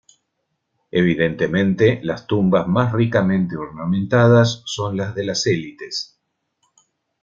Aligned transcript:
Evidentemente, 0.89 1.99
las 2.01 2.25
tumbas 2.25 2.67
más 2.67 2.91
ricamente 2.91 3.55
ornamentadas 3.55 4.63
son 4.65 4.97
las 4.97 5.13
de 5.13 5.25
las 5.25 5.45
elites. 5.45 6.19